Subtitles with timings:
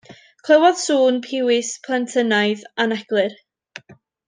[0.47, 3.39] Clywodd sŵn piwis, plentynnaidd, aneglur.